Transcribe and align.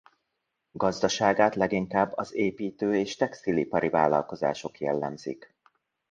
Gazdaságát 0.71 1.55
leginkább 1.55 2.11
az 2.15 2.33
építő- 2.33 2.95
és 2.95 3.15
textilipari 3.15 3.89
vállalkozások 3.89 4.79
jellemzik. 4.79 5.55